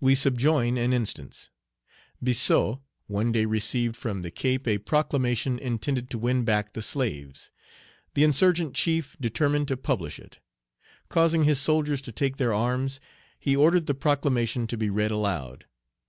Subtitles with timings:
[0.00, 1.50] We subjoin an instance.
[2.20, 7.52] Biassou one day received from the Cape a proclamation intended to win back the slaves.
[8.14, 10.40] The insurgent chief determined to publish it.
[11.08, 12.98] Causing his soldiers to take their arms,
[13.38, 15.66] he ordered the proclamation to be read aloud.